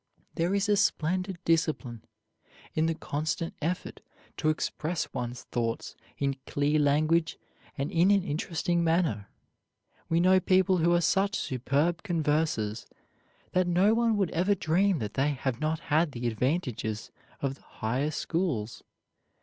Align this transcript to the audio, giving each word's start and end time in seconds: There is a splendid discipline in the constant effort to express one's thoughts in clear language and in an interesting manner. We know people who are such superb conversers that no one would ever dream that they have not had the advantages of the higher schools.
There 0.33 0.55
is 0.55 0.67
a 0.67 0.77
splendid 0.77 1.37
discipline 1.45 2.03
in 2.73 2.87
the 2.87 2.95
constant 2.95 3.53
effort 3.61 4.01
to 4.37 4.49
express 4.49 5.13
one's 5.13 5.43
thoughts 5.43 5.95
in 6.17 6.37
clear 6.47 6.79
language 6.79 7.37
and 7.77 7.91
in 7.91 8.09
an 8.09 8.23
interesting 8.23 8.83
manner. 8.83 9.27
We 10.09 10.19
know 10.19 10.39
people 10.39 10.77
who 10.77 10.91
are 10.95 11.01
such 11.01 11.35
superb 11.37 12.01
conversers 12.01 12.87
that 13.51 13.67
no 13.67 13.93
one 13.93 14.17
would 14.17 14.31
ever 14.31 14.55
dream 14.55 14.97
that 14.97 15.13
they 15.13 15.33
have 15.33 15.59
not 15.61 15.79
had 15.93 16.13
the 16.13 16.25
advantages 16.27 17.11
of 17.39 17.53
the 17.53 17.61
higher 17.61 18.09
schools. 18.09 18.81